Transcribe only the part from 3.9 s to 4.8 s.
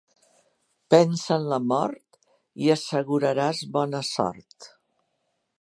sort.